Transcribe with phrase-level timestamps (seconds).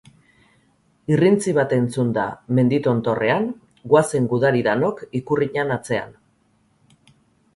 [1.15, 2.23] Irrintzi bat entzunda
[2.59, 3.45] mendi tontorrean,
[3.93, 6.19] goazen gudari danok Ikurriñan atzean.